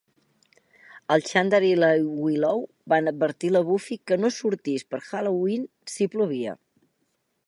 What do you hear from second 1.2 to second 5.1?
Xander i la Willow van advertir la Buffy que no sortís per